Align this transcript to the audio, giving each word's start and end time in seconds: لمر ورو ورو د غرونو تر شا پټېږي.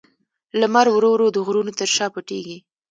لمر 0.59 0.87
ورو 0.91 1.09
ورو 1.13 1.27
د 1.31 1.37
غرونو 1.45 1.71
تر 1.79 1.87
شا 1.95 2.05
پټېږي. 2.13 2.57